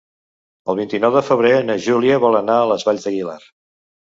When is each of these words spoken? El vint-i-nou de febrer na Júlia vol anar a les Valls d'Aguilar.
El 0.73 0.77
vint-i-nou 0.79 1.13
de 1.17 1.21
febrer 1.27 1.51
na 1.67 1.77
Júlia 1.89 2.17
vol 2.27 2.39
anar 2.41 2.59
a 2.63 2.67
les 2.73 2.87
Valls 2.89 3.07
d'Aguilar. 3.07 3.41